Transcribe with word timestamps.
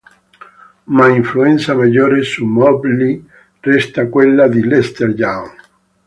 Ma 0.85 1.05
l'influenza 1.07 1.75
maggiore 1.75 2.23
su 2.23 2.43
Mobley 2.43 3.23
resta 3.59 4.07
quella 4.09 4.47
di 4.47 4.63
Lester 4.63 5.09
Young. 5.09 5.49